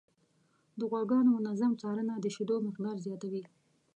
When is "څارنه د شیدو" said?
1.81-2.55